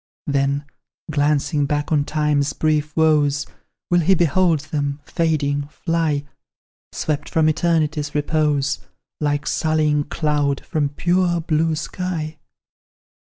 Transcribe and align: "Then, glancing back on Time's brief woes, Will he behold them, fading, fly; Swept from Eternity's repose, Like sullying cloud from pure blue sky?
"Then, 0.25 0.65
glancing 1.11 1.67
back 1.67 1.91
on 1.91 2.05
Time's 2.05 2.53
brief 2.53 2.97
woes, 2.97 3.45
Will 3.91 3.99
he 3.99 4.15
behold 4.15 4.61
them, 4.61 4.99
fading, 5.05 5.67
fly; 5.67 6.23
Swept 6.91 7.29
from 7.29 7.47
Eternity's 7.47 8.15
repose, 8.15 8.79
Like 9.19 9.45
sullying 9.45 10.05
cloud 10.05 10.65
from 10.65 10.89
pure 10.89 11.39
blue 11.39 11.75
sky? 11.75 12.39